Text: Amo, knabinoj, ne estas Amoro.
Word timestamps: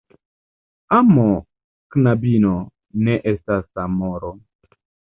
Amo, 0.99 1.25
knabinoj, 1.97 2.57
ne 3.07 3.21
estas 3.37 3.71
Amoro. 3.89 4.37